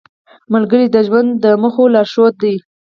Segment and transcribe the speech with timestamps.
[0.53, 2.55] ملګری د ژوند د موخو لارښود دی